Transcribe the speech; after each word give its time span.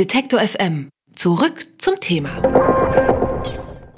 Detektor 0.00 0.40
FM. 0.40 0.88
Zurück 1.14 1.66
zum 1.76 2.00
Thema. 2.00 2.30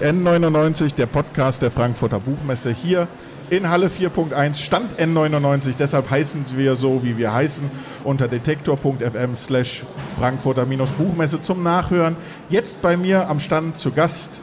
N99, 0.01 0.95
der 0.95 1.05
Podcast 1.05 1.61
der 1.61 1.71
Frankfurter 1.71 2.19
Buchmesse 2.19 2.73
hier 2.73 3.07
in 3.49 3.69
Halle 3.69 3.87
4.1 3.87 4.55
stand 4.55 4.99
N99. 4.99 5.77
Deshalb 5.77 6.09
heißen 6.09 6.43
wir 6.57 6.75
so, 6.75 7.05
wie 7.05 7.17
wir 7.17 7.33
heißen, 7.33 7.71
unter 8.03 8.27
detektor.fm 8.27 9.33
slash 9.33 9.85
Frankfurter-Buchmesse 10.17 11.41
zum 11.41 11.63
Nachhören. 11.63 12.17
Jetzt 12.49 12.81
bei 12.81 12.97
mir 12.97 13.29
am 13.29 13.39
Stand 13.39 13.77
zu 13.77 13.91
Gast 13.91 14.41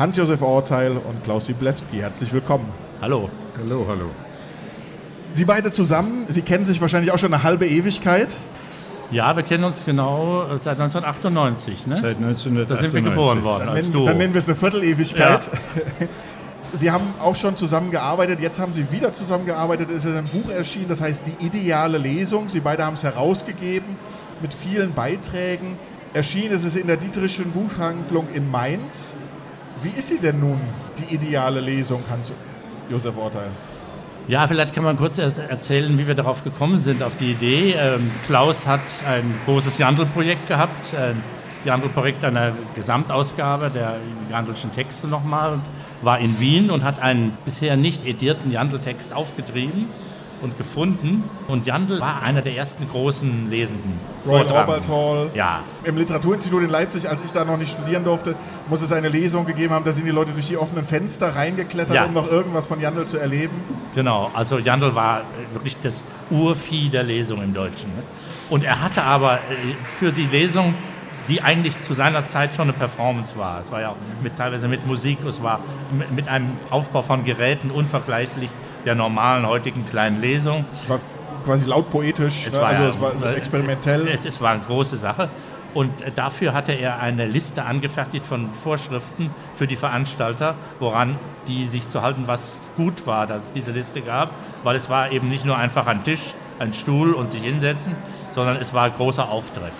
Hans-Josef 0.00 0.42
Orteil 0.42 0.96
und 0.96 1.22
Klaus 1.22 1.46
Siblewski. 1.46 1.98
Herzlich 1.98 2.32
willkommen. 2.32 2.66
Hallo. 3.00 3.30
Hallo, 3.56 3.86
hallo. 3.88 4.10
Sie 5.30 5.44
beide 5.44 5.70
zusammen, 5.70 6.24
Sie 6.26 6.42
kennen 6.42 6.64
sich 6.64 6.80
wahrscheinlich 6.80 7.12
auch 7.12 7.18
schon 7.20 7.32
eine 7.32 7.44
halbe 7.44 7.68
Ewigkeit. 7.68 8.34
Ja, 9.10 9.36
wir 9.36 9.42
kennen 9.42 9.64
uns 9.64 9.84
genau 9.84 10.42
äh, 10.42 10.58
seit 10.58 10.80
1998. 10.80 11.86
Ne? 11.86 11.94
Seit 11.96 12.16
1998. 12.16 12.68
Da 12.68 12.76
sind 12.76 12.94
wir 12.94 13.02
geboren 13.02 13.42
worden 13.44 13.66
Dann 13.66 13.76
als 13.76 13.86
nennen, 13.86 13.92
Duo. 13.92 14.06
dann 14.06 14.16
nennen 14.16 14.34
wir 14.34 14.38
es 14.38 14.46
eine 14.46 14.56
Viertelewigkeit. 14.56 15.48
Ja. 16.00 16.06
Sie 16.72 16.90
haben 16.90 17.14
auch 17.20 17.36
schon 17.36 17.56
zusammengearbeitet, 17.56 18.40
jetzt 18.40 18.58
haben 18.58 18.74
Sie 18.74 18.90
wieder 18.90 19.12
zusammengearbeitet, 19.12 19.88
es 19.90 20.04
ist 20.04 20.14
ein 20.14 20.24
Buch 20.24 20.50
erschienen, 20.50 20.88
das 20.88 21.00
heißt 21.00 21.22
Die 21.24 21.46
ideale 21.46 21.96
Lesung. 21.96 22.48
Sie 22.48 22.60
beide 22.60 22.84
haben 22.84 22.94
es 22.94 23.04
herausgegeben 23.04 23.96
mit 24.42 24.52
vielen 24.52 24.92
Beiträgen. 24.92 25.78
Erschienen 26.12 26.52
ist 26.52 26.64
es 26.64 26.76
in 26.76 26.86
der 26.86 26.96
Dietrichschen 26.96 27.52
Buchhandlung 27.52 28.28
in 28.34 28.50
Mainz. 28.50 29.14
Wie 29.82 29.90
ist 29.90 30.08
sie 30.08 30.18
denn 30.18 30.40
nun, 30.40 30.60
die 30.98 31.14
ideale 31.14 31.60
Lesung, 31.60 32.02
Hans 32.10 32.32
Josef 32.90 33.16
Orteil? 33.16 33.50
Ja, 34.28 34.48
vielleicht 34.48 34.74
kann 34.74 34.82
man 34.82 34.96
kurz 34.96 35.18
erst 35.18 35.38
erzählen, 35.38 35.96
wie 35.98 36.08
wir 36.08 36.16
darauf 36.16 36.42
gekommen 36.42 36.80
sind, 36.80 37.00
auf 37.04 37.14
die 37.16 37.30
Idee. 37.30 37.76
Ähm, 37.78 38.10
Klaus 38.26 38.66
hat 38.66 38.80
ein 39.06 39.32
großes 39.44 39.78
Jandl-Projekt 39.78 40.48
gehabt, 40.48 40.92
ein 40.94 41.22
Jandl-Projekt 41.64 42.24
einer 42.24 42.52
Gesamtausgabe 42.74 43.70
der 43.70 43.98
Jandlschen 44.28 44.72
Texte 44.72 45.06
nochmal, 45.06 45.60
war 46.02 46.18
in 46.18 46.40
Wien 46.40 46.72
und 46.72 46.82
hat 46.82 46.98
einen 46.98 47.38
bisher 47.44 47.76
nicht 47.76 48.04
edierten 48.04 48.50
Jandl-Text 48.50 49.14
aufgetrieben 49.14 49.86
und 50.42 50.56
gefunden. 50.58 51.24
Und 51.48 51.66
Jandl 51.66 52.00
war 52.00 52.22
einer 52.22 52.42
der 52.42 52.56
ersten 52.56 52.88
großen 52.88 53.48
Lesenden. 53.50 53.98
Vortragenden. 54.24 54.56
Albert 54.56 54.88
Hall. 54.88 55.30
Ja, 55.34 55.60
Im 55.84 55.96
Literaturinstitut 55.96 56.62
in 56.62 56.70
Leipzig, 56.70 57.08
als 57.08 57.24
ich 57.24 57.32
da 57.32 57.44
noch 57.44 57.56
nicht 57.56 57.70
studieren 57.72 58.04
durfte, 58.04 58.34
muss 58.68 58.82
es 58.82 58.92
eine 58.92 59.08
Lesung 59.08 59.44
gegeben 59.46 59.72
haben. 59.74 59.84
Da 59.84 59.92
sind 59.92 60.04
die 60.06 60.10
Leute 60.10 60.32
durch 60.32 60.46
die 60.48 60.56
offenen 60.56 60.84
Fenster 60.84 61.34
reingeklettert, 61.36 61.94
Ja. 61.94 62.04
um 62.06 62.12
noch 62.12 62.30
irgendwas 62.30 62.66
von 62.66 62.80
Jandl 62.80 63.06
zu 63.06 63.18
erleben. 63.18 63.54
Genau, 63.94 64.30
also 64.34 64.58
Jandl 64.58 64.94
war 64.94 65.20
äh, 65.20 65.54
wirklich 65.54 65.76
das 65.80 66.04
Urvieh 66.30 66.88
der 66.88 67.02
Lesung 67.02 67.42
im 67.42 67.54
Deutschen. 67.54 67.90
ne? 67.96 68.02
Und 68.50 68.64
er 68.64 68.80
hatte 68.80 69.02
aber 69.02 69.34
äh, 69.34 69.38
für 69.98 70.12
die 70.12 70.26
Lesung, 70.26 70.74
die 71.28 71.42
eigentlich 71.42 71.80
zu 71.80 71.92
seiner 71.92 72.28
Zeit 72.28 72.54
schon 72.54 72.64
eine 72.68 72.72
Performance 72.72 73.36
war, 73.36 73.60
es 73.60 73.72
war 73.72 73.80
ja 73.80 73.88
auch 73.88 73.96
mit, 74.22 74.36
teilweise 74.36 74.68
mit 74.68 74.86
Musik, 74.86 75.18
es 75.26 75.42
war 75.42 75.58
mit 76.14 76.28
einem 76.28 76.52
Aufbau 76.70 77.02
von 77.02 77.24
Geräten 77.24 77.72
unvergleichlich 77.72 78.48
der 78.86 78.94
normalen 78.94 79.46
heutigen 79.46 79.84
kleinen 79.84 80.20
Lesung. 80.22 80.64
Es 80.72 80.88
war 80.88 81.00
quasi 81.44 81.66
laut 81.68 81.90
poetisch, 81.90 82.50
ne? 82.50 82.58
also 82.60 82.82
ja- 82.84 82.88
es 82.88 83.00
war 83.00 83.12
so 83.18 83.26
äh, 83.26 83.34
experimentell. 83.34 84.08
Es, 84.08 84.20
es, 84.20 84.26
es 84.36 84.40
war 84.40 84.52
eine 84.52 84.62
große 84.66 84.96
Sache. 84.96 85.28
Und 85.74 86.00
äh, 86.00 86.10
dafür 86.10 86.54
hatte 86.54 86.72
er 86.72 87.00
eine 87.00 87.26
Liste 87.26 87.64
angefertigt 87.64 88.24
von 88.24 88.54
Vorschriften 88.54 89.30
für 89.56 89.66
die 89.66 89.76
Veranstalter, 89.76 90.54
woran 90.80 91.18
die 91.48 91.66
sich 91.66 91.88
zu 91.90 92.00
halten, 92.00 92.22
was 92.26 92.60
gut 92.76 93.06
war, 93.06 93.26
dass 93.26 93.44
es 93.46 93.52
diese 93.52 93.72
Liste 93.72 94.00
gab. 94.00 94.30
Weil 94.62 94.76
es 94.76 94.88
war 94.88 95.12
eben 95.12 95.28
nicht 95.28 95.44
nur 95.44 95.58
einfach 95.58 95.86
ein 95.86 96.02
Tisch, 96.02 96.34
ein 96.58 96.72
Stuhl 96.72 97.12
und 97.12 97.32
sich 97.32 97.42
hinsetzen, 97.42 97.94
sondern 98.30 98.56
es 98.56 98.72
war 98.72 98.84
ein 98.84 98.92
großer 98.94 99.28
Auftritt. 99.28 99.72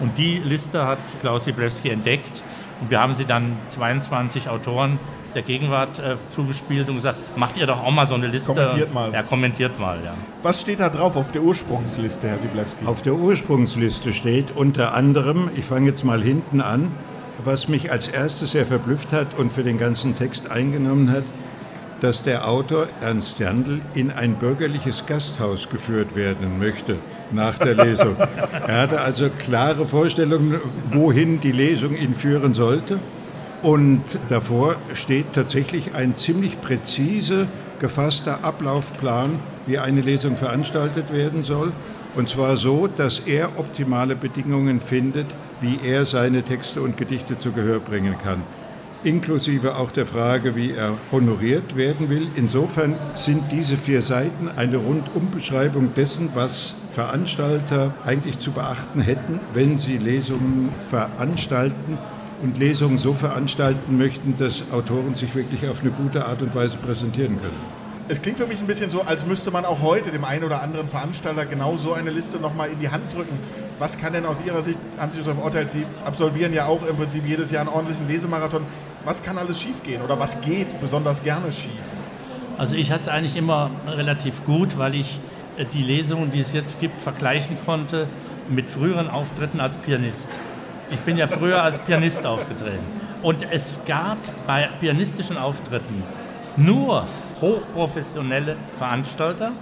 Und 0.00 0.16
die 0.16 0.38
Liste 0.38 0.86
hat 0.86 0.98
Klaus 1.20 1.44
Siblewski 1.44 1.90
entdeckt. 1.90 2.42
Und 2.80 2.90
wir 2.90 3.00
haben 3.00 3.14
sie 3.14 3.24
dann 3.26 3.56
22 3.68 4.48
Autoren 4.48 4.98
der 5.34 5.42
Gegenwart 5.42 5.98
äh, 5.98 6.16
zugespielt 6.28 6.88
und 6.88 6.96
gesagt, 6.96 7.18
macht 7.36 7.56
ihr 7.56 7.66
doch 7.66 7.82
auch 7.82 7.90
mal 7.90 8.06
so 8.08 8.14
eine 8.14 8.26
Liste. 8.26 8.52
Kommentiert 8.52 8.94
mal. 8.94 9.12
Ja, 9.12 9.22
kommentiert 9.22 9.78
mal, 9.78 9.98
ja. 10.04 10.14
Was 10.42 10.60
steht 10.60 10.80
da 10.80 10.88
drauf 10.88 11.16
auf 11.16 11.32
der 11.32 11.42
Ursprungsliste, 11.42 12.28
Herr 12.28 12.38
Siblewski? 12.38 12.86
Auf 12.86 13.02
der 13.02 13.14
Ursprungsliste 13.14 14.12
steht 14.12 14.52
unter 14.54 14.94
anderem, 14.94 15.50
ich 15.56 15.64
fange 15.64 15.88
jetzt 15.88 16.04
mal 16.04 16.22
hinten 16.22 16.60
an, 16.60 16.92
was 17.42 17.68
mich 17.68 17.90
als 17.90 18.08
erstes 18.08 18.52
sehr 18.52 18.66
verblüfft 18.66 19.12
hat 19.12 19.38
und 19.38 19.52
für 19.52 19.62
den 19.62 19.78
ganzen 19.78 20.14
Text 20.14 20.50
eingenommen 20.50 21.10
hat, 21.10 21.24
dass 22.00 22.22
der 22.22 22.48
Autor 22.48 22.88
Ernst 23.00 23.38
Jandl 23.38 23.80
in 23.94 24.10
ein 24.10 24.34
bürgerliches 24.34 25.06
Gasthaus 25.06 25.68
geführt 25.68 26.14
werden 26.14 26.58
möchte 26.58 26.96
nach 27.32 27.58
der 27.58 27.74
Lesung. 27.74 28.16
er 28.66 28.82
hatte 28.82 29.00
also 29.00 29.30
klare 29.30 29.86
Vorstellungen, 29.86 30.60
wohin 30.90 31.40
die 31.40 31.52
Lesung 31.52 31.96
ihn 31.96 32.14
führen 32.14 32.54
sollte. 32.54 32.98
Und 33.64 34.02
davor 34.28 34.76
steht 34.92 35.32
tatsächlich 35.32 35.94
ein 35.94 36.14
ziemlich 36.14 36.60
präzise 36.60 37.48
gefasster 37.78 38.44
Ablaufplan, 38.44 39.38
wie 39.66 39.78
eine 39.78 40.02
Lesung 40.02 40.36
veranstaltet 40.36 41.10
werden 41.14 41.44
soll. 41.44 41.72
Und 42.14 42.28
zwar 42.28 42.58
so, 42.58 42.88
dass 42.88 43.20
er 43.20 43.58
optimale 43.58 44.16
Bedingungen 44.16 44.82
findet, 44.82 45.34
wie 45.62 45.78
er 45.82 46.04
seine 46.04 46.42
Texte 46.42 46.82
und 46.82 46.98
Gedichte 46.98 47.38
zu 47.38 47.52
Gehör 47.52 47.80
bringen 47.80 48.16
kann. 48.22 48.42
Inklusive 49.02 49.76
auch 49.76 49.92
der 49.92 50.04
Frage, 50.04 50.54
wie 50.56 50.72
er 50.72 50.98
honoriert 51.10 51.74
werden 51.74 52.10
will. 52.10 52.28
Insofern 52.36 52.96
sind 53.14 53.50
diese 53.50 53.78
vier 53.78 54.02
Seiten 54.02 54.50
eine 54.56 54.76
Rundumbeschreibung 54.76 55.94
dessen, 55.94 56.28
was 56.34 56.74
Veranstalter 56.92 57.94
eigentlich 58.04 58.38
zu 58.40 58.52
beachten 58.52 59.00
hätten, 59.00 59.40
wenn 59.54 59.78
sie 59.78 59.96
Lesungen 59.96 60.68
veranstalten 60.90 61.96
und 62.44 62.58
Lesungen 62.58 62.98
so 62.98 63.14
veranstalten 63.14 63.96
möchten, 63.98 64.36
dass 64.36 64.64
Autoren 64.70 65.16
sich 65.16 65.34
wirklich 65.34 65.68
auf 65.68 65.80
eine 65.80 65.90
gute 65.90 66.26
Art 66.26 66.42
und 66.42 66.54
Weise 66.54 66.76
präsentieren 66.76 67.40
können. 67.40 67.56
Es 68.06 68.20
klingt 68.20 68.36
für 68.36 68.46
mich 68.46 68.60
ein 68.60 68.66
bisschen 68.66 68.90
so, 68.90 69.00
als 69.00 69.24
müsste 69.24 69.50
man 69.50 69.64
auch 69.64 69.80
heute 69.80 70.10
dem 70.10 70.26
einen 70.26 70.44
oder 70.44 70.62
anderen 70.62 70.86
Veranstalter 70.86 71.46
genau 71.46 71.78
so 71.78 71.94
eine 71.94 72.10
Liste 72.10 72.38
nochmal 72.38 72.68
in 72.68 72.78
die 72.78 72.90
Hand 72.90 73.14
drücken. 73.14 73.38
Was 73.78 73.98
kann 73.98 74.12
denn 74.12 74.26
aus 74.26 74.44
Ihrer 74.44 74.60
Sicht, 74.60 74.78
Hans-Josef 74.98 75.38
Orteil, 75.42 75.68
Sie 75.70 75.86
absolvieren 76.04 76.52
ja 76.52 76.66
auch 76.66 76.86
im 76.86 76.96
Prinzip 76.96 77.26
jedes 77.26 77.50
Jahr 77.50 77.62
einen 77.62 77.70
ordentlichen 77.70 78.06
Lesemarathon. 78.06 78.66
Was 79.06 79.22
kann 79.22 79.38
alles 79.38 79.60
schiefgehen 79.60 80.02
oder 80.02 80.20
was 80.20 80.40
geht 80.42 80.80
besonders 80.82 81.24
gerne 81.24 81.50
schief? 81.50 81.70
Also 82.58 82.76
ich 82.76 82.92
hatte 82.92 83.02
es 83.02 83.08
eigentlich 83.08 83.36
immer 83.36 83.70
relativ 83.86 84.44
gut, 84.44 84.76
weil 84.76 84.94
ich 84.94 85.18
äh, 85.56 85.64
die 85.64 85.82
Lesungen, 85.82 86.30
die 86.30 86.40
es 86.40 86.52
jetzt 86.52 86.78
gibt, 86.80 87.00
vergleichen 87.00 87.56
konnte 87.64 88.06
mit 88.50 88.68
früheren 88.68 89.08
Auftritten 89.08 89.60
als 89.60 89.76
Pianist. 89.76 90.28
Ich 90.90 91.00
bin 91.00 91.16
ja 91.16 91.26
früher 91.26 91.62
als 91.62 91.78
Pianist 91.78 92.26
aufgetreten. 92.26 92.84
Und 93.22 93.50
es 93.50 93.72
gab 93.86 94.18
bei 94.46 94.68
pianistischen 94.80 95.38
Auftritten 95.38 96.02
nur 96.56 97.06
hochprofessionelle 97.40 98.56
Veranstalter, 98.76 99.52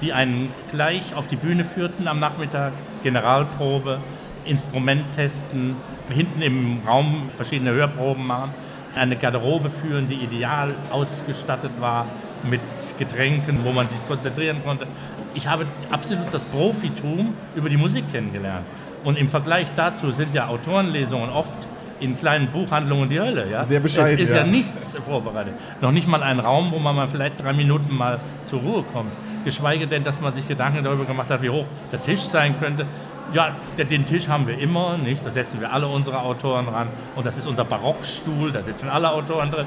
die 0.00 0.12
einen 0.12 0.52
gleich 0.70 1.14
auf 1.14 1.28
die 1.28 1.36
Bühne 1.36 1.64
führten 1.64 2.08
am 2.08 2.18
Nachmittag, 2.18 2.72
Generalprobe, 3.02 4.00
Instrument 4.46 5.12
testen, 5.12 5.76
hinten 6.08 6.40
im 6.40 6.80
Raum 6.86 7.28
verschiedene 7.36 7.72
Hörproben 7.72 8.26
machen, 8.26 8.54
eine 8.94 9.16
Garderobe 9.16 9.70
führen, 9.70 10.08
die 10.08 10.14
ideal 10.14 10.74
ausgestattet 10.90 11.72
war 11.78 12.06
mit 12.42 12.60
Getränken, 12.98 13.58
wo 13.64 13.72
man 13.72 13.88
sich 13.88 14.04
konzentrieren 14.08 14.62
konnte. 14.64 14.86
Ich 15.34 15.46
habe 15.46 15.66
absolut 15.90 16.32
das 16.32 16.44
Profitum 16.46 17.34
über 17.54 17.68
die 17.68 17.76
Musik 17.76 18.10
kennengelernt. 18.10 18.64
Und 19.04 19.18
im 19.18 19.28
Vergleich 19.28 19.72
dazu 19.74 20.10
sind 20.10 20.34
ja 20.34 20.48
Autorenlesungen 20.48 21.30
oft 21.30 21.66
in 22.00 22.18
kleinen 22.18 22.48
Buchhandlungen 22.48 23.08
die 23.08 23.20
Hölle. 23.20 23.48
Ja? 23.50 23.62
Sehr 23.62 23.80
bescheiden, 23.80 24.18
Es 24.18 24.28
ist 24.28 24.34
ja. 24.34 24.40
ja. 24.40 24.46
nichts 24.46 24.96
vorbereitet. 25.04 25.54
Noch 25.80 25.92
nicht 25.92 26.08
mal 26.08 26.22
ein 26.22 26.40
Raum, 26.40 26.72
wo 26.72 26.78
man 26.78 26.96
mal 26.96 27.08
vielleicht 27.08 27.42
drei 27.42 27.52
Minuten 27.52 27.94
mal 27.94 28.20
zur 28.44 28.60
Ruhe 28.60 28.82
kommt. 28.82 29.12
Geschweige 29.44 29.86
denn, 29.86 30.02
dass 30.04 30.20
man 30.20 30.34
sich 30.34 30.48
Gedanken 30.48 30.82
darüber 30.82 31.04
gemacht 31.04 31.30
hat, 31.30 31.42
wie 31.42 31.50
hoch 31.50 31.66
der 31.92 32.00
Tisch 32.00 32.20
sein 32.20 32.58
könnte. 32.58 32.86
Ja, 33.32 33.54
den 33.78 34.06
Tisch 34.06 34.28
haben 34.28 34.48
wir 34.48 34.58
immer, 34.58 34.98
nicht? 34.98 35.24
Da 35.24 35.30
setzen 35.30 35.60
wir 35.60 35.72
alle 35.72 35.86
unsere 35.86 36.20
Autoren 36.20 36.68
ran. 36.68 36.88
Und 37.14 37.24
das 37.24 37.38
ist 37.38 37.46
unser 37.46 37.64
Barockstuhl, 37.64 38.50
da 38.50 38.62
sitzen 38.62 38.88
alle 38.88 39.10
Autoren 39.12 39.50
drin. 39.50 39.66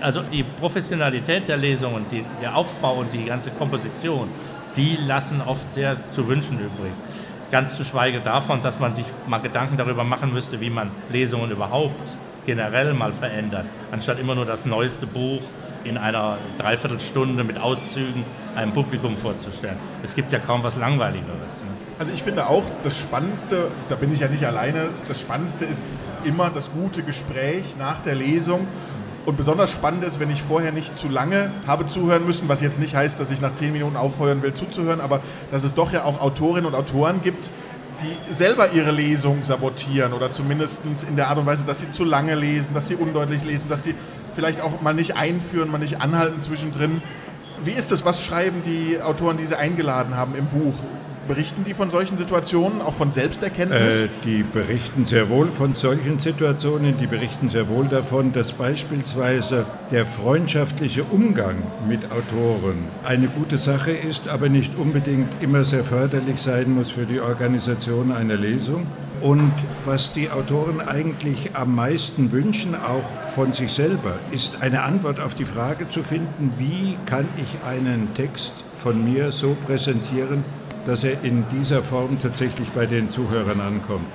Also 0.00 0.22
die 0.22 0.42
Professionalität 0.42 1.48
der 1.48 1.56
Lesungen, 1.56 2.06
die, 2.10 2.24
der 2.40 2.54
Aufbau 2.54 2.98
und 2.98 3.12
die 3.12 3.24
ganze 3.24 3.50
Komposition, 3.50 4.28
die 4.76 4.96
lassen 5.06 5.40
oft 5.44 5.74
sehr 5.74 5.96
zu 6.10 6.28
wünschen 6.28 6.58
übrig. 6.58 6.92
Ganz 7.50 7.76
zu 7.76 7.84
schweige 7.84 8.20
davon, 8.20 8.62
dass 8.62 8.78
man 8.78 8.94
sich 8.94 9.06
mal 9.26 9.38
Gedanken 9.38 9.76
darüber 9.76 10.04
machen 10.04 10.32
müsste, 10.32 10.60
wie 10.60 10.70
man 10.70 10.90
Lesungen 11.10 11.50
überhaupt 11.50 12.16
generell 12.44 12.94
mal 12.94 13.12
verändert, 13.12 13.66
anstatt 13.90 14.18
immer 14.18 14.34
nur 14.34 14.46
das 14.46 14.64
neueste 14.66 15.06
Buch 15.06 15.40
in 15.84 15.96
einer 15.96 16.38
Dreiviertelstunde 16.58 17.44
mit 17.44 17.58
Auszügen 17.58 18.24
einem 18.54 18.72
Publikum 18.72 19.16
vorzustellen. 19.16 19.76
Es 20.02 20.14
gibt 20.14 20.32
ja 20.32 20.38
kaum 20.38 20.62
was 20.62 20.76
Langweiligeres. 20.76 21.60
Ne? 21.60 21.70
Also 21.98 22.12
ich 22.12 22.22
finde 22.22 22.48
auch, 22.48 22.64
das 22.82 22.98
Spannendste, 22.98 23.70
da 23.88 23.94
bin 23.94 24.12
ich 24.12 24.20
ja 24.20 24.28
nicht 24.28 24.44
alleine, 24.44 24.88
das 25.06 25.20
Spannendste 25.20 25.64
ist 25.64 25.90
immer 26.24 26.50
das 26.50 26.70
gute 26.70 27.02
Gespräch 27.02 27.76
nach 27.78 28.00
der 28.00 28.14
Lesung. 28.14 28.66
Und 29.28 29.36
besonders 29.36 29.70
spannend 29.70 30.04
ist, 30.04 30.20
wenn 30.20 30.30
ich 30.30 30.42
vorher 30.42 30.72
nicht 30.72 30.96
zu 30.96 31.06
lange 31.06 31.50
habe 31.66 31.86
zuhören 31.86 32.24
müssen, 32.24 32.48
was 32.48 32.62
jetzt 32.62 32.80
nicht 32.80 32.96
heißt, 32.96 33.20
dass 33.20 33.30
ich 33.30 33.42
nach 33.42 33.52
zehn 33.52 33.74
Minuten 33.74 33.94
aufhören 33.94 34.40
will 34.40 34.54
zuzuhören, 34.54 35.02
aber 35.02 35.20
dass 35.50 35.64
es 35.64 35.74
doch 35.74 35.92
ja 35.92 36.04
auch 36.04 36.22
Autorinnen 36.22 36.64
und 36.64 36.74
Autoren 36.74 37.20
gibt, 37.20 37.50
die 38.00 38.32
selber 38.32 38.72
ihre 38.72 38.90
Lesung 38.90 39.42
sabotieren 39.42 40.14
oder 40.14 40.32
zumindest 40.32 40.82
in 41.06 41.16
der 41.16 41.28
Art 41.28 41.36
und 41.36 41.44
Weise, 41.44 41.66
dass 41.66 41.80
sie 41.80 41.90
zu 41.90 42.04
lange 42.04 42.36
lesen, 42.36 42.72
dass 42.72 42.88
sie 42.88 42.94
undeutlich 42.94 43.44
lesen, 43.44 43.68
dass 43.68 43.82
sie 43.82 43.94
vielleicht 44.30 44.62
auch 44.62 44.80
mal 44.80 44.94
nicht 44.94 45.14
einführen, 45.18 45.70
mal 45.70 45.76
nicht 45.76 46.00
anhalten 46.00 46.40
zwischendrin. 46.40 47.02
Wie 47.62 47.72
ist 47.72 47.92
es? 47.92 48.06
Was 48.06 48.24
schreiben 48.24 48.62
die 48.62 48.98
Autoren, 48.98 49.36
die 49.36 49.44
sie 49.44 49.58
eingeladen 49.58 50.16
haben 50.16 50.36
im 50.36 50.46
Buch? 50.46 50.74
Berichten 51.28 51.64
die 51.64 51.74
von 51.74 51.90
solchen 51.90 52.16
Situationen, 52.16 52.80
auch 52.80 52.94
von 52.94 53.10
Selbsterkenntnis? 53.10 54.06
Äh, 54.06 54.08
die 54.24 54.42
berichten 54.42 55.04
sehr 55.04 55.28
wohl 55.28 55.48
von 55.48 55.74
solchen 55.74 56.18
Situationen. 56.18 56.96
Die 56.98 57.06
berichten 57.06 57.50
sehr 57.50 57.68
wohl 57.68 57.86
davon, 57.86 58.32
dass 58.32 58.52
beispielsweise 58.52 59.66
der 59.90 60.06
freundschaftliche 60.06 61.04
Umgang 61.04 61.62
mit 61.86 62.10
Autoren 62.10 62.88
eine 63.04 63.28
gute 63.28 63.58
Sache 63.58 63.92
ist, 63.92 64.26
aber 64.26 64.48
nicht 64.48 64.76
unbedingt 64.76 65.28
immer 65.42 65.64
sehr 65.66 65.84
förderlich 65.84 66.40
sein 66.40 66.74
muss 66.74 66.90
für 66.90 67.04
die 67.04 67.20
Organisation 67.20 68.10
einer 68.10 68.36
Lesung. 68.36 68.86
Und 69.20 69.52
was 69.84 70.12
die 70.12 70.30
Autoren 70.30 70.80
eigentlich 70.80 71.50
am 71.54 71.74
meisten 71.74 72.32
wünschen, 72.32 72.74
auch 72.74 73.10
von 73.34 73.52
sich 73.52 73.72
selber, 73.72 74.14
ist 74.30 74.62
eine 74.62 74.82
Antwort 74.82 75.20
auf 75.20 75.34
die 75.34 75.44
Frage 75.44 75.88
zu 75.90 76.02
finden, 76.02 76.52
wie 76.56 76.96
kann 77.04 77.28
ich 77.36 77.68
einen 77.68 78.14
Text 78.14 78.54
von 78.76 79.04
mir 79.04 79.32
so 79.32 79.56
präsentieren, 79.66 80.44
dass 80.84 81.04
er 81.04 81.22
in 81.24 81.44
dieser 81.50 81.82
Form 81.82 82.18
tatsächlich 82.18 82.70
bei 82.70 82.86
den 82.86 83.10
Zuhörern 83.10 83.60
ankommt. 83.60 84.06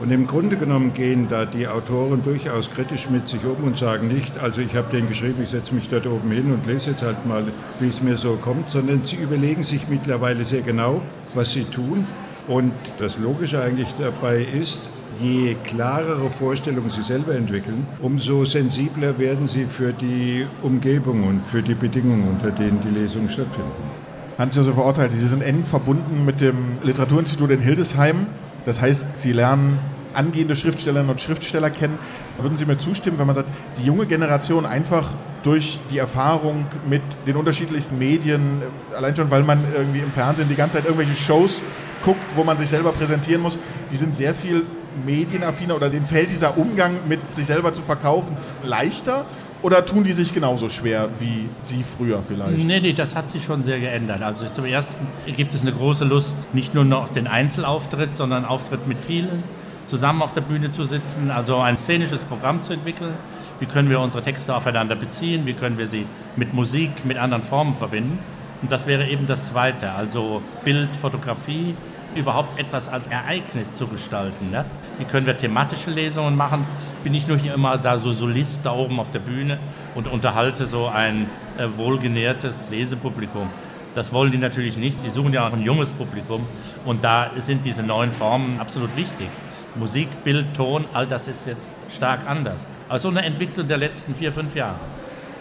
Und 0.00 0.10
im 0.10 0.26
Grunde 0.26 0.56
genommen 0.56 0.94
gehen 0.94 1.28
da 1.28 1.44
die 1.44 1.68
Autoren 1.68 2.24
durchaus 2.24 2.68
kritisch 2.68 3.08
mit 3.08 3.28
sich 3.28 3.44
um 3.44 3.62
und 3.62 3.78
sagen 3.78 4.08
nicht, 4.08 4.36
also 4.38 4.60
ich 4.60 4.74
habe 4.74 4.90
den 4.90 5.08
geschrieben, 5.08 5.42
ich 5.42 5.50
setze 5.50 5.72
mich 5.74 5.88
dort 5.88 6.06
oben 6.08 6.32
hin 6.32 6.52
und 6.52 6.66
lese 6.66 6.90
jetzt 6.90 7.02
halt 7.02 7.24
mal, 7.24 7.44
wie 7.78 7.86
es 7.86 8.02
mir 8.02 8.16
so 8.16 8.34
kommt, 8.34 8.68
sondern 8.68 9.04
sie 9.04 9.14
überlegen 9.14 9.62
sich 9.62 9.86
mittlerweile 9.88 10.44
sehr 10.44 10.62
genau, 10.62 11.00
was 11.34 11.52
sie 11.52 11.64
tun. 11.64 12.04
Und 12.48 12.72
das 12.98 13.16
Logische 13.18 13.62
eigentlich 13.62 13.94
dabei 13.96 14.42
ist, 14.42 14.80
je 15.20 15.54
klarere 15.62 16.30
Vorstellungen 16.30 16.90
sie 16.90 17.02
selber 17.02 17.36
entwickeln, 17.36 17.86
umso 18.00 18.44
sensibler 18.44 19.16
werden 19.20 19.46
sie 19.46 19.66
für 19.66 19.92
die 19.92 20.46
Umgebung 20.62 21.28
und 21.28 21.46
für 21.46 21.62
die 21.62 21.74
Bedingungen, 21.74 22.28
unter 22.28 22.50
denen 22.50 22.80
die 22.82 22.98
Lesungen 22.98 23.28
stattfinden. 23.28 24.01
Hans-Josef 24.38 24.78
Orteil, 24.78 25.12
Sie 25.12 25.26
sind 25.26 25.42
eng 25.42 25.64
verbunden 25.64 26.24
mit 26.24 26.40
dem 26.40 26.74
Literaturinstitut 26.82 27.50
in 27.50 27.60
Hildesheim. 27.60 28.26
Das 28.64 28.80
heißt, 28.80 29.18
Sie 29.18 29.32
lernen 29.32 29.78
angehende 30.14 30.56
Schriftstellerinnen 30.56 31.10
und 31.10 31.20
Schriftsteller 31.20 31.70
kennen. 31.70 31.98
Würden 32.38 32.56
Sie 32.56 32.66
mir 32.66 32.78
zustimmen, 32.78 33.18
wenn 33.18 33.26
man 33.26 33.36
sagt, 33.36 33.48
die 33.78 33.84
junge 33.84 34.06
Generation 34.06 34.66
einfach 34.66 35.10
durch 35.42 35.78
die 35.90 35.98
Erfahrung 35.98 36.66
mit 36.88 37.02
den 37.26 37.36
unterschiedlichsten 37.36 37.98
Medien, 37.98 38.62
allein 38.96 39.16
schon, 39.16 39.30
weil 39.30 39.42
man 39.42 39.64
irgendwie 39.74 40.00
im 40.00 40.12
Fernsehen 40.12 40.48
die 40.48 40.54
ganze 40.54 40.78
Zeit 40.78 40.84
irgendwelche 40.84 41.14
Shows 41.14 41.60
guckt, 42.04 42.36
wo 42.36 42.44
man 42.44 42.58
sich 42.58 42.68
selber 42.68 42.92
präsentieren 42.92 43.42
muss, 43.42 43.58
die 43.90 43.96
sind 43.96 44.14
sehr 44.14 44.34
viel 44.34 44.64
medienaffiner 45.06 45.74
oder 45.74 45.88
denen 45.88 46.04
fällt 46.04 46.30
dieser 46.30 46.58
Umgang 46.58 46.96
mit 47.08 47.34
sich 47.34 47.46
selber 47.46 47.72
zu 47.72 47.82
verkaufen 47.82 48.36
leichter 48.62 49.24
oder 49.62 49.86
tun 49.86 50.04
die 50.04 50.12
sich 50.12 50.34
genauso 50.34 50.68
schwer 50.68 51.08
wie 51.18 51.48
Sie 51.60 51.82
früher 51.82 52.20
vielleicht? 52.20 52.64
Nee, 52.64 52.80
nee, 52.80 52.92
das 52.92 53.14
hat 53.14 53.30
sich 53.30 53.42
schon 53.44 53.62
sehr 53.62 53.80
geändert. 53.80 54.22
Also 54.22 54.48
zum 54.48 54.64
Ersten 54.64 54.94
gibt 55.36 55.54
es 55.54 55.62
eine 55.62 55.72
große 55.72 56.04
Lust, 56.04 56.52
nicht 56.52 56.74
nur 56.74 56.84
noch 56.84 57.12
den 57.12 57.26
Einzelauftritt, 57.26 58.16
sondern 58.16 58.44
Auftritt 58.44 58.86
mit 58.86 58.98
vielen, 59.04 59.44
zusammen 59.86 60.22
auf 60.22 60.32
der 60.32 60.40
Bühne 60.40 60.70
zu 60.72 60.84
sitzen, 60.84 61.30
also 61.30 61.58
ein 61.58 61.76
szenisches 61.76 62.24
Programm 62.24 62.60
zu 62.62 62.72
entwickeln. 62.72 63.14
Wie 63.60 63.66
können 63.66 63.88
wir 63.88 64.00
unsere 64.00 64.22
Texte 64.22 64.54
aufeinander 64.54 64.96
beziehen? 64.96 65.46
Wie 65.46 65.54
können 65.54 65.78
wir 65.78 65.86
sie 65.86 66.06
mit 66.36 66.52
Musik, 66.54 67.04
mit 67.04 67.16
anderen 67.16 67.44
Formen 67.44 67.74
verbinden? 67.74 68.18
Und 68.62 68.70
das 68.70 68.86
wäre 68.86 69.08
eben 69.08 69.26
das 69.26 69.44
Zweite, 69.44 69.92
also 69.92 70.42
Bild, 70.64 70.94
Fotografie, 70.96 71.74
überhaupt 72.14 72.58
etwas 72.58 72.88
als 72.88 73.06
Ereignis 73.08 73.72
zu 73.74 73.86
gestalten. 73.86 74.50
Ne? 74.50 74.64
Wie 74.98 75.04
können 75.04 75.26
wir 75.26 75.36
thematische 75.36 75.90
Lesungen 75.90 76.36
machen? 76.36 76.66
Bin 77.04 77.14
ich 77.14 77.26
nur 77.26 77.36
hier 77.36 77.54
immer 77.54 77.78
da 77.78 77.98
so 77.98 78.12
Solist 78.12 78.64
da 78.64 78.72
oben 78.72 79.00
auf 79.00 79.10
der 79.10 79.20
Bühne 79.20 79.58
und 79.94 80.06
unterhalte 80.06 80.66
so 80.66 80.86
ein 80.86 81.28
äh, 81.58 81.66
wohlgenährtes 81.76 82.70
Lesepublikum. 82.70 83.48
Das 83.94 84.12
wollen 84.12 84.32
die 84.32 84.38
natürlich 84.38 84.76
nicht. 84.76 85.02
Die 85.02 85.10
suchen 85.10 85.32
ja 85.32 85.46
auch 85.46 85.52
ein 85.52 85.62
junges 85.62 85.90
Publikum. 85.90 86.46
Und 86.84 87.04
da 87.04 87.30
sind 87.36 87.64
diese 87.64 87.82
neuen 87.82 88.10
Formen 88.10 88.58
absolut 88.58 88.96
wichtig. 88.96 89.28
Musik, 89.74 90.08
Bild, 90.24 90.54
Ton, 90.54 90.84
all 90.92 91.06
das 91.06 91.26
ist 91.26 91.46
jetzt 91.46 91.74
stark 91.90 92.28
anders. 92.28 92.66
Also 92.88 93.08
eine 93.08 93.22
Entwicklung 93.22 93.66
der 93.66 93.78
letzten 93.78 94.14
vier, 94.14 94.32
fünf 94.32 94.54
Jahre. 94.54 94.76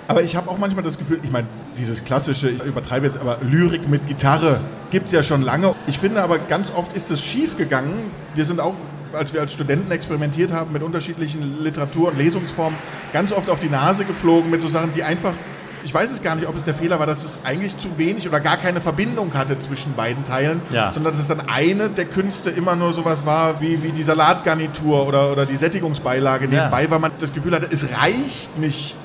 Aber 0.07 0.21
ich 0.21 0.35
habe 0.35 0.49
auch 0.49 0.57
manchmal 0.57 0.83
das 0.83 0.97
Gefühl, 0.97 1.19
ich 1.23 1.31
meine, 1.31 1.47
dieses 1.77 2.03
klassische, 2.03 2.49
ich 2.49 2.63
übertreibe 2.63 3.05
jetzt, 3.05 3.17
aber 3.17 3.37
Lyrik 3.41 3.87
mit 3.87 4.07
Gitarre 4.07 4.61
gibt 4.89 5.07
es 5.07 5.11
ja 5.11 5.23
schon 5.23 5.41
lange. 5.41 5.75
Ich 5.87 5.99
finde 5.99 6.21
aber, 6.21 6.39
ganz 6.39 6.71
oft 6.71 6.93
ist 6.93 7.11
es 7.11 7.23
schief 7.23 7.57
gegangen. 7.57 8.11
Wir 8.35 8.45
sind 8.45 8.59
auch, 8.59 8.75
als 9.13 9.33
wir 9.33 9.41
als 9.41 9.53
Studenten 9.53 9.91
experimentiert 9.91 10.51
haben 10.51 10.73
mit 10.73 10.83
unterschiedlichen 10.83 11.61
Literatur- 11.61 12.09
und 12.09 12.17
Lesungsformen, 12.17 12.77
ganz 13.13 13.31
oft 13.31 13.49
auf 13.49 13.59
die 13.59 13.69
Nase 13.69 14.05
geflogen 14.05 14.49
mit 14.49 14.61
so 14.61 14.67
Sachen, 14.67 14.93
die 14.93 15.03
einfach 15.03 15.33
ich 15.83 15.93
weiß 15.93 16.11
es 16.11 16.21
gar 16.21 16.35
nicht, 16.35 16.47
ob 16.47 16.55
es 16.55 16.63
der 16.63 16.75
Fehler 16.75 16.99
war, 16.99 17.07
dass 17.07 17.25
es 17.25 17.39
eigentlich 17.43 17.77
zu 17.77 17.97
wenig 17.97 18.27
oder 18.27 18.39
gar 18.39 18.57
keine 18.57 18.81
Verbindung 18.81 19.33
hatte 19.33 19.57
zwischen 19.59 19.95
beiden 19.95 20.23
Teilen, 20.23 20.61
ja. 20.71 20.93
sondern 20.93 21.13
dass 21.13 21.19
es 21.19 21.27
dann 21.27 21.49
eine 21.49 21.89
der 21.89 22.05
Künste 22.05 22.49
immer 22.49 22.75
nur 22.75 22.93
sowas 22.93 23.25
war 23.25 23.61
wie, 23.61 23.81
wie 23.83 23.91
die 23.91 24.03
Salatgarnitur 24.03 25.07
oder, 25.07 25.31
oder 25.31 25.45
die 25.45 25.55
Sättigungsbeilage 25.55 26.47
nebenbei, 26.47 26.83
ja. 26.83 26.91
weil 26.91 26.99
man 26.99 27.11
das 27.19 27.33
Gefühl 27.33 27.53
hatte, 27.53 27.67
es 27.71 27.87
reicht 27.97 28.57
nicht 28.57 28.95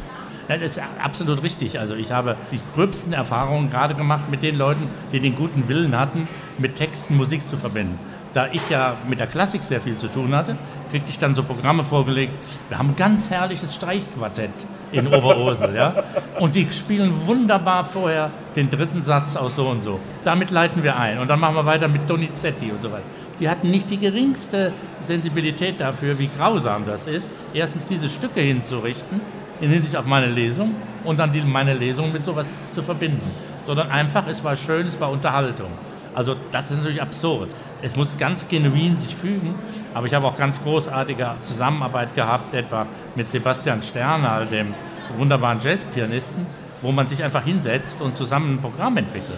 das 0.48 0.62
ist 0.62 0.80
absolut 1.02 1.42
richtig. 1.42 1.78
Also 1.78 1.94
ich 1.94 2.12
habe 2.12 2.36
die 2.52 2.60
gröbsten 2.74 3.12
Erfahrungen 3.12 3.70
gerade 3.70 3.94
gemacht 3.94 4.30
mit 4.30 4.42
den 4.42 4.56
Leuten, 4.56 4.88
die 5.12 5.20
den 5.20 5.34
guten 5.34 5.68
Willen 5.68 5.98
hatten, 5.98 6.28
mit 6.58 6.76
Texten 6.76 7.16
Musik 7.16 7.48
zu 7.48 7.56
verbinden. 7.56 7.98
Da 8.32 8.48
ich 8.52 8.68
ja 8.68 8.96
mit 9.08 9.18
der 9.18 9.26
Klassik 9.26 9.62
sehr 9.64 9.80
viel 9.80 9.96
zu 9.96 10.08
tun 10.08 10.34
hatte, 10.34 10.56
kriegte 10.90 11.10
ich 11.10 11.18
dann 11.18 11.34
so 11.34 11.42
Programme 11.42 11.84
vorgelegt. 11.84 12.34
Wir 12.68 12.78
haben 12.78 12.90
ein 12.90 12.96
ganz 12.96 13.30
herrliches 13.30 13.74
Streichquartett 13.74 14.50
in 14.92 15.06
Oberursel, 15.14 15.74
ja. 15.74 16.04
Und 16.38 16.54
die 16.54 16.68
spielen 16.70 17.26
wunderbar 17.26 17.84
vorher 17.84 18.30
den 18.54 18.68
dritten 18.68 19.02
Satz 19.02 19.36
aus 19.36 19.56
so 19.56 19.66
und 19.68 19.84
so. 19.84 20.00
Damit 20.22 20.50
leiten 20.50 20.82
wir 20.82 20.98
ein. 20.98 21.18
Und 21.18 21.28
dann 21.28 21.40
machen 21.40 21.56
wir 21.56 21.64
weiter 21.64 21.88
mit 21.88 22.08
Donizetti 22.08 22.70
und 22.70 22.82
so 22.82 22.92
weiter. 22.92 23.04
Die 23.40 23.48
hatten 23.48 23.70
nicht 23.70 23.90
die 23.90 23.98
geringste 23.98 24.72
Sensibilität 25.02 25.80
dafür, 25.80 26.18
wie 26.18 26.28
grausam 26.28 26.84
das 26.86 27.06
ist, 27.06 27.28
erstens 27.52 27.86
diese 27.86 28.08
Stücke 28.08 28.40
hinzurichten 28.40 29.20
in 29.60 29.70
Hinsicht 29.70 29.96
auf 29.96 30.06
meine 30.06 30.26
Lesung 30.26 30.74
und 31.04 31.18
dann 31.18 31.32
die, 31.32 31.40
meine 31.40 31.74
Lesung 31.74 32.12
mit 32.12 32.24
sowas 32.24 32.46
zu 32.70 32.82
verbinden. 32.82 33.30
Sondern 33.64 33.90
einfach, 33.90 34.26
es 34.28 34.42
war 34.44 34.56
schön, 34.56 34.86
es 34.86 35.00
war 35.00 35.10
Unterhaltung. 35.10 35.70
Also 36.14 36.34
das 36.50 36.70
ist 36.70 36.78
natürlich 36.78 37.02
absurd. 37.02 37.50
Es 37.82 37.94
muss 37.94 38.16
ganz 38.16 38.48
genuin 38.48 38.96
sich 38.96 39.14
fügen, 39.14 39.54
aber 39.92 40.06
ich 40.06 40.14
habe 40.14 40.26
auch 40.26 40.36
ganz 40.36 40.62
großartige 40.62 41.32
Zusammenarbeit 41.42 42.14
gehabt, 42.14 42.54
etwa 42.54 42.86
mit 43.14 43.30
Sebastian 43.30 43.82
Sterner, 43.82 44.46
dem 44.46 44.74
wunderbaren 45.18 45.60
Jazzpianisten, 45.60 46.46
wo 46.80 46.90
man 46.90 47.06
sich 47.06 47.22
einfach 47.22 47.44
hinsetzt 47.44 48.00
und 48.00 48.14
zusammen 48.14 48.54
ein 48.54 48.60
Programm 48.60 48.96
entwickelt. 48.96 49.36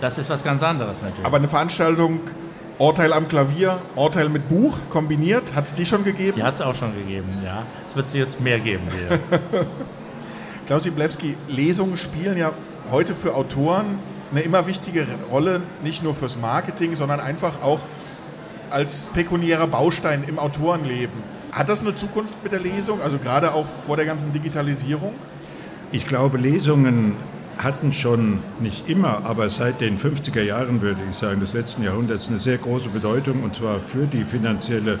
Das 0.00 0.18
ist 0.18 0.30
was 0.30 0.44
ganz 0.44 0.62
anderes 0.62 1.02
natürlich. 1.02 1.26
Aber 1.26 1.38
eine 1.38 1.48
Veranstaltung 1.48 2.20
Urteil 2.78 3.12
am 3.14 3.26
Klavier, 3.26 3.78
Urteil 3.94 4.28
mit 4.28 4.48
Buch 4.50 4.76
kombiniert, 4.90 5.54
hat 5.54 5.64
es 5.64 5.74
die 5.74 5.86
schon 5.86 6.04
gegeben? 6.04 6.34
Die 6.36 6.42
hat 6.42 6.54
es 6.54 6.60
auch 6.60 6.74
schon 6.74 6.94
gegeben, 6.94 7.38
ja. 7.42 7.64
Es 7.86 7.96
wird 7.96 8.10
sie 8.10 8.18
jetzt 8.18 8.40
mehr 8.40 8.60
geben. 8.60 8.82
Klaus 10.66 10.84
Iblewski, 10.84 11.36
Lesungen 11.48 11.96
spielen 11.96 12.36
ja 12.36 12.52
heute 12.90 13.14
für 13.14 13.34
Autoren 13.34 13.98
eine 14.30 14.40
immer 14.40 14.66
wichtige 14.66 15.06
Rolle, 15.30 15.62
nicht 15.82 16.02
nur 16.02 16.14
fürs 16.14 16.36
Marketing, 16.36 16.94
sondern 16.96 17.20
einfach 17.20 17.62
auch 17.62 17.80
als 18.68 19.10
pekuniärer 19.14 19.68
Baustein 19.68 20.24
im 20.26 20.38
Autorenleben. 20.38 21.22
Hat 21.52 21.70
das 21.70 21.80
eine 21.80 21.96
Zukunft 21.96 22.42
mit 22.42 22.52
der 22.52 22.60
Lesung, 22.60 23.00
also 23.00 23.16
gerade 23.18 23.54
auch 23.54 23.66
vor 23.66 23.96
der 23.96 24.04
ganzen 24.04 24.32
Digitalisierung? 24.32 25.14
Ich 25.92 26.06
glaube, 26.06 26.36
Lesungen 26.36 27.14
hatten 27.58 27.92
schon 27.92 28.40
nicht 28.60 28.88
immer, 28.88 29.24
aber 29.24 29.48
seit 29.50 29.80
den 29.80 29.98
50er 29.98 30.42
Jahren, 30.42 30.82
würde 30.82 31.00
ich 31.10 31.16
sagen, 31.16 31.40
des 31.40 31.52
letzten 31.52 31.82
Jahrhunderts 31.82 32.28
eine 32.28 32.38
sehr 32.38 32.58
große 32.58 32.90
Bedeutung 32.90 33.42
und 33.42 33.56
zwar 33.56 33.80
für 33.80 34.06
die 34.06 34.24
finanzielle 34.24 34.98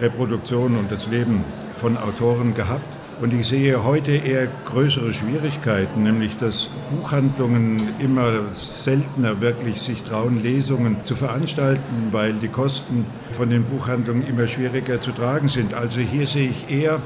Reproduktion 0.00 0.76
und 0.76 0.90
das 0.90 1.06
Leben 1.06 1.44
von 1.76 1.96
Autoren 1.96 2.54
gehabt. 2.54 2.86
Und 3.20 3.32
ich 3.32 3.46
sehe 3.46 3.84
heute 3.84 4.10
eher 4.10 4.48
größere 4.64 5.14
Schwierigkeiten, 5.14 6.02
nämlich 6.02 6.36
dass 6.38 6.68
Buchhandlungen 6.90 7.80
immer 8.00 8.46
seltener 8.52 9.40
wirklich 9.40 9.80
sich 9.80 10.02
trauen, 10.02 10.42
Lesungen 10.42 10.96
zu 11.04 11.14
veranstalten, 11.14 12.08
weil 12.10 12.32
die 12.34 12.48
Kosten 12.48 13.06
von 13.30 13.48
den 13.48 13.62
Buchhandlungen 13.62 14.26
immer 14.26 14.48
schwieriger 14.48 15.00
zu 15.00 15.12
tragen 15.12 15.48
sind. 15.48 15.72
Also 15.72 16.00
hier 16.00 16.26
sehe 16.26 16.50
ich 16.50 16.68
eher 16.68 17.00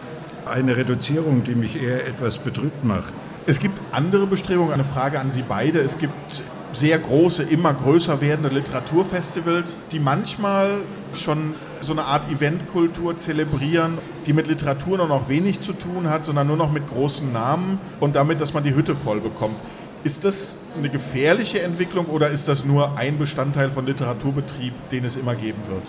eine 0.47 0.77
Reduzierung, 0.77 1.43
die 1.43 1.55
mich 1.55 1.83
eher 1.83 2.07
etwas 2.07 2.39
betrübt 2.39 2.83
macht. 2.83 3.13
Es 3.49 3.61
gibt 3.61 3.79
andere 3.93 4.27
Bestrebungen, 4.27 4.73
eine 4.73 4.83
Frage 4.83 5.21
an 5.21 5.31
Sie 5.31 5.43
beide. 5.43 5.79
Es 5.79 5.99
gibt 5.99 6.43
sehr 6.73 6.99
große, 6.99 7.45
immer 7.45 7.73
größer 7.75 8.21
werdende 8.21 8.49
Literaturfestivals, 8.49 9.79
die 9.93 10.01
manchmal 10.01 10.79
schon 11.13 11.55
so 11.81 11.93
eine 11.93 12.07
Art 12.07 12.29
Eventkultur 12.29 13.17
zelebrieren, 13.17 13.99
die 14.27 14.33
mit 14.33 14.49
Literatur 14.49 14.99
nur 14.99 15.07
noch 15.07 15.29
wenig 15.29 15.61
zu 15.61 15.75
tun 15.75 16.11
hat, 16.11 16.27
sondern 16.27 16.49
nur 16.49 16.57
noch 16.57 16.73
mit 16.73 16.89
großen 16.89 17.33
Namen 17.33 17.79
und 18.01 18.17
damit, 18.17 18.41
dass 18.41 18.53
man 18.53 18.65
die 18.65 18.75
Hütte 18.75 18.97
voll 18.97 19.21
bekommt. 19.21 19.61
Ist 20.03 20.25
das 20.25 20.57
eine 20.77 20.89
gefährliche 20.89 21.63
Entwicklung 21.63 22.07
oder 22.07 22.31
ist 22.31 22.49
das 22.49 22.65
nur 22.65 22.99
ein 22.99 23.17
Bestandteil 23.17 23.71
von 23.71 23.87
Literaturbetrieb, 23.87 24.73
den 24.91 25.05
es 25.05 25.15
immer 25.15 25.37
geben 25.37 25.61
wird? 25.69 25.85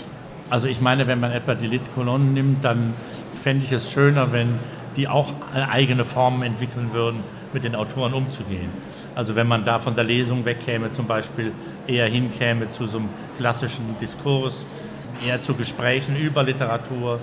Also 0.52 0.68
ich 0.68 0.80
meine, 0.80 1.08
wenn 1.08 1.20
man 1.20 1.32
etwa 1.32 1.56
die 1.56 1.68
Litkolonnen 1.68 2.34
nimmt, 2.34 2.64
dann 2.64 2.94
fände 3.34 3.66
ich 3.66 3.72
es 3.72 3.92
schöner, 3.92 4.32
wenn 4.32 4.60
die 4.96 5.08
auch 5.08 5.34
eigene 5.72 6.04
Formen 6.04 6.42
entwickeln 6.44 6.90
würden, 6.94 7.20
mit 7.54 7.64
den 7.64 7.76
Autoren 7.76 8.14
umzugehen. 8.14 8.70
Also 9.16 9.36
wenn 9.36 9.48
man 9.48 9.64
da 9.64 9.80
von 9.80 9.96
der 9.96 10.04
Lesung 10.04 10.46
wegkäme, 10.46 10.92
zum 10.92 11.08
Beispiel 11.08 11.52
eher 11.88 12.08
hinkäme 12.08 12.72
zu 12.72 12.86
so 12.86 13.00
einem 13.00 13.10
klassischen 13.38 13.98
Diskurs, 14.00 14.66
eher 15.26 15.42
zu 15.42 15.54
Gesprächen 15.54 16.16
über 16.16 16.44
Literatur, 16.44 17.20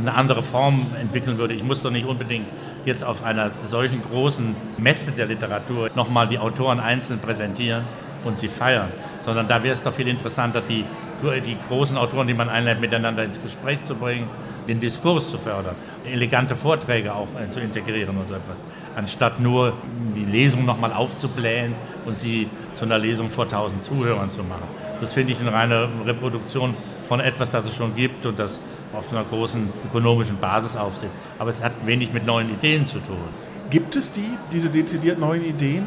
eine 0.00 0.12
andere 0.14 0.42
Form 0.42 0.86
entwickeln 1.00 1.38
würde. 1.38 1.54
Ich 1.54 1.62
muss 1.62 1.82
doch 1.82 1.90
nicht 1.90 2.06
unbedingt 2.06 2.46
jetzt 2.84 3.04
auf 3.04 3.24
einer 3.24 3.52
solchen 3.66 4.02
großen 4.02 4.56
Messe 4.76 5.12
der 5.12 5.26
Literatur 5.26 5.90
nochmal 5.94 6.26
die 6.26 6.38
Autoren 6.38 6.80
einzeln 6.80 7.20
präsentieren 7.20 7.84
und 8.24 8.38
sie 8.38 8.48
feiern, 8.48 8.88
sondern 9.24 9.46
da 9.46 9.62
wäre 9.62 9.72
es 9.72 9.82
doch 9.82 9.92
viel 9.92 10.08
interessanter, 10.08 10.60
die, 10.60 10.84
die 11.44 11.56
großen 11.68 11.96
Autoren, 11.96 12.26
die 12.26 12.34
man 12.34 12.48
einlädt, 12.48 12.80
miteinander 12.80 13.22
ins 13.22 13.40
Gespräch 13.40 13.84
zu 13.84 13.94
bringen, 13.94 14.26
den 14.68 14.80
Diskurs 14.80 15.28
zu 15.28 15.38
fördern, 15.38 15.74
elegante 16.04 16.54
Vorträge 16.54 17.14
auch 17.14 17.28
äh, 17.40 17.48
zu 17.48 17.60
integrieren 17.60 18.16
und 18.16 18.28
so 18.28 18.34
etwas, 18.34 18.58
anstatt 18.94 19.40
nur 19.40 19.72
die 20.14 20.24
Lesung 20.24 20.66
nochmal 20.66 20.92
aufzublähen 20.92 21.74
und 22.04 22.20
sie 22.20 22.48
zu 22.74 22.84
einer 22.84 22.98
Lesung 22.98 23.30
vor 23.30 23.48
tausend 23.48 23.82
Zuhörern 23.82 24.30
zu 24.30 24.42
machen. 24.42 24.68
Das 25.00 25.14
finde 25.14 25.32
ich 25.32 25.40
eine 25.40 25.52
reine 25.52 25.88
Reproduktion 26.04 26.74
von 27.06 27.20
etwas, 27.20 27.50
das 27.50 27.64
es 27.64 27.74
schon 27.74 27.94
gibt 27.94 28.26
und 28.26 28.38
das 28.38 28.60
auf 28.92 29.10
einer 29.12 29.24
großen 29.24 29.68
ökonomischen 29.86 30.38
Basis 30.38 30.76
aufsetzt. 30.76 31.14
Aber 31.38 31.50
es 31.50 31.62
hat 31.62 31.72
wenig 31.86 32.12
mit 32.12 32.26
neuen 32.26 32.50
Ideen 32.52 32.84
zu 32.86 32.98
tun. 32.98 33.16
Gibt 33.70 33.96
es 33.96 34.12
die, 34.12 34.30
diese 34.52 34.70
dezidiert 34.70 35.18
neuen 35.18 35.44
Ideen? 35.44 35.86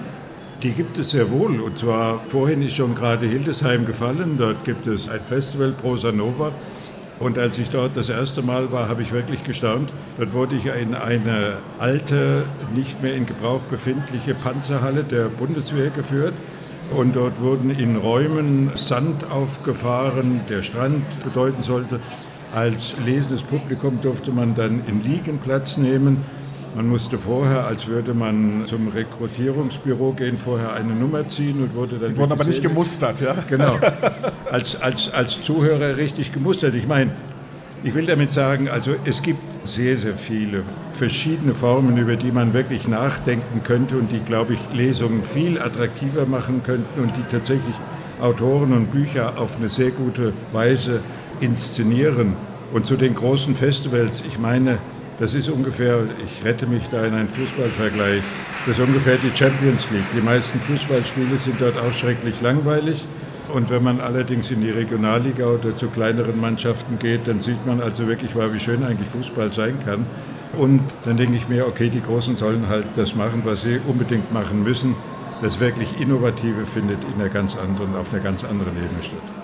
Die 0.64 0.72
gibt 0.72 0.98
es 1.00 1.12
sehr 1.12 1.32
wohl. 1.32 1.60
Und 1.60 1.80
zwar 1.80 2.20
vorhin 2.28 2.62
ist 2.62 2.76
schon 2.76 2.94
gerade 2.94 3.26
Hildesheim 3.26 3.86
gefallen. 3.86 4.36
Dort 4.38 4.64
gibt 4.64 4.86
es 4.86 5.10
ein 5.10 5.22
Festival 5.28 5.72
Prosa 5.72 6.12
Nova. 6.12 6.52
Und 7.22 7.38
als 7.38 7.60
ich 7.60 7.70
dort 7.70 7.96
das 7.96 8.10
erste 8.10 8.42
Mal 8.42 8.72
war, 8.72 8.90
habe 8.90 9.04
ich 9.04 9.12
wirklich 9.12 9.44
gestaunt. 9.44 9.94
Dort 10.18 10.34
wurde 10.34 10.56
ich 10.56 10.66
in 10.66 10.96
eine 10.96 11.58
alte, 11.78 12.46
nicht 12.74 13.04
mehr 13.04 13.14
in 13.14 13.28
Gebrauch 13.28 13.62
befindliche 13.70 14.34
Panzerhalle 14.34 15.04
der 15.04 15.26
Bundeswehr 15.26 15.92
geführt. 15.92 16.34
Und 16.90 17.16
dort 17.16 17.40
wurden 17.40 17.70
in 17.70 17.96
Räumen 17.96 18.72
Sand 18.74 19.30
aufgefahren, 19.30 20.42
der 20.50 20.64
Strand 20.64 21.06
bedeuten 21.24 21.62
sollte. 21.62 22.00
Als 22.54 22.96
lesendes 23.06 23.44
Publikum 23.44 24.02
durfte 24.02 24.32
man 24.32 24.56
dann 24.56 24.82
in 24.88 25.04
Liegen 25.04 25.38
Platz 25.38 25.78
nehmen. 25.78 26.26
Man 26.74 26.88
musste 26.88 27.18
vorher, 27.18 27.68
als 27.68 27.88
würde 27.88 28.14
man 28.14 28.64
zum 28.66 28.88
Rekrutierungsbüro 28.88 30.14
gehen, 30.14 30.38
vorher 30.38 30.74
eine 30.74 30.94
Nummer 30.94 31.28
ziehen 31.28 31.62
und 31.62 31.76
wurde 31.76 31.98
dann. 31.98 32.14
Sie 32.14 32.18
wurden 32.18 32.32
aber 32.32 32.46
nicht 32.46 32.62
gemustert, 32.62 33.20
ja? 33.20 33.36
Genau. 33.50 33.78
Als, 34.50 34.82
als, 34.82 35.10
als 35.10 35.42
Zuhörer 35.42 35.98
richtig 35.98 36.32
gemustert. 36.32 36.74
Ich 36.76 36.88
meine, 36.88 37.12
ich 37.84 37.94
will 37.94 38.06
damit 38.06 38.32
sagen, 38.32 38.70
also 38.70 38.92
es 39.06 39.22
gibt 39.22 39.42
sehr, 39.68 39.98
sehr 39.98 40.16
viele 40.16 40.64
verschiedene 40.94 41.54
Formen, 41.54 41.98
über 41.98 42.16
die 42.16 42.32
man 42.32 42.54
wirklich 42.54 42.88
nachdenken 42.88 43.64
könnte 43.64 43.98
und 43.98 44.12
die, 44.12 44.20
glaube 44.20 44.54
ich, 44.54 44.60
Lesungen 44.74 45.24
viel 45.24 45.60
attraktiver 45.60 46.26
machen 46.26 46.62
könnten 46.64 47.02
und 47.02 47.12
die 47.18 47.24
tatsächlich 47.32 47.76
Autoren 48.22 48.72
und 48.74 48.92
Bücher 48.92 49.40
auf 49.40 49.58
eine 49.58 49.70
sehr 49.70 49.92
gute 49.92 50.32
Weise 50.54 51.02
inszenieren. 51.40 52.34
Und 52.72 52.86
zu 52.86 52.96
den 52.96 53.16
großen 53.16 53.56
Festivals, 53.56 54.24
ich 54.28 54.38
meine, 54.38 54.78
das 55.20 55.34
ist 55.34 55.50
ungefähr, 55.50 56.04
ich 56.26 56.46
rette 56.46 56.66
mich 56.68 56.84
da 56.90 57.06
in 57.06 57.14
einen 57.14 57.30
Fußballvergleich, 57.30 58.24
das 58.66 58.78
ist 58.78 58.84
ungefähr 58.84 59.18
die 59.18 59.36
Champions 59.36 59.90
League. 59.90 60.06
Die 60.16 60.22
meisten 60.22 60.60
Fußballspiele 60.60 61.38
sind 61.38 61.60
dort 61.60 61.78
auch 61.78 61.94
schrecklich 61.94 62.42
langweilig. 62.42 63.06
Und 63.52 63.70
wenn 63.70 63.84
man 63.84 64.00
allerdings 64.00 64.52
in 64.52 64.62
die 64.62 64.70
Regionalliga 64.70 65.48
oder 65.48 65.76
zu 65.76 65.88
kleineren 65.88 66.40
Mannschaften 66.40 67.00
geht, 67.00 67.28
dann 67.28 67.42
sieht 67.42 67.66
man 67.66 67.82
also 67.82 68.08
wirklich 68.08 68.36
mal, 68.36 68.54
wie 68.54 68.60
schön 68.60 68.84
eigentlich 68.84 69.10
Fußball 69.10 69.52
sein 69.52 69.78
kann. 69.84 70.06
Und 70.58 70.82
dann 71.06 71.18
denke 71.18 71.36
ich 71.36 71.50
mir, 71.50 71.68
okay, 71.68 71.90
die 71.90 72.02
Großen 72.02 72.38
sollen 72.38 72.68
halt 72.70 72.86
das 72.96 73.16
machen, 73.16 73.42
was 73.46 73.64
sie 73.64 73.80
unbedingt 73.88 74.32
machen 74.32 74.64
müssen. 74.64 74.96
Das 75.42 75.60
wirklich 75.60 76.00
Innovative 76.00 76.66
findet 76.66 77.00
in 77.04 77.20
einer 77.20 77.30
ganz 77.30 77.58
anderen, 77.58 77.96
auf 77.96 78.14
einer 78.14 78.22
ganz 78.22 78.44
anderen 78.44 78.78
Ebene 78.78 79.02
statt 79.02 79.41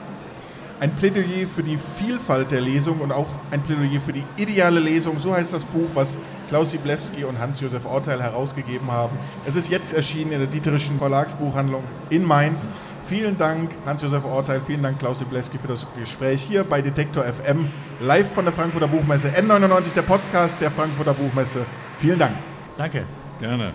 ein 0.79 0.96
Plädoyer 0.96 1.48
für 1.48 1.63
die 1.63 1.77
Vielfalt 1.77 2.51
der 2.51 2.62
Lesung 2.62 3.00
und 3.00 3.12
auch 3.12 3.27
ein 3.51 3.62
Plädoyer 3.63 4.00
für 4.00 4.13
die 4.13 4.24
ideale 4.38 4.79
Lesung. 4.79 5.19
So 5.19 5.34
heißt 5.34 5.53
das 5.53 5.65
Buch, 5.65 5.89
was 5.93 6.17
Klaus 6.50 6.72
Siblewski 6.72 7.24
und 7.24 7.39
Hans-Josef 7.39 7.86
Orteil 7.86 8.22
herausgegeben 8.22 8.91
haben. 8.91 9.17
Es 9.46 9.55
ist 9.55 9.69
jetzt 9.69 9.93
erschienen 9.93 10.34
in 10.34 10.39
der 10.39 10.48
Dieterischen 10.48 10.98
Verlagsbuchhandlung 11.00 11.84
in 12.10 12.24
Mainz. 12.24 12.67
Vielen 13.07 13.38
Dank, 13.38 13.72
Hans-Josef 13.86 14.25
Orteil, 14.25 14.62
vielen 14.62 14.84
Dank, 14.84 15.00
Klaus 15.00 15.19
Siblewski, 15.19 15.57
für 15.57 15.67
das 15.67 15.88
Gespräch 15.98 16.41
hier 16.41 16.63
bei 16.63 16.81
Detektor 16.81 17.24
FM, 17.24 17.69
live 18.01 18.29
von 18.29 18.46
der 18.46 18.53
Frankfurter 18.53 18.88
Buchmesse. 18.88 19.29
N99, 19.29 19.93
der 19.93 20.01
Podcast 20.01 20.60
der 20.62 20.72
Frankfurter 20.72 21.13
Buchmesse. 21.13 21.65
Vielen 21.96 22.19
Dank. 22.19 22.36
Danke. 22.77 23.05
Gerne. 23.39 23.74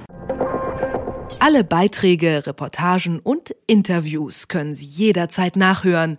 Alle 1.39 1.65
Beiträge, 1.65 2.47
Reportagen 2.47 3.19
und 3.21 3.55
Interviews 3.67 4.49
können 4.49 4.75
Sie 4.75 4.85
jederzeit 4.85 5.57
nachhören 5.57 6.19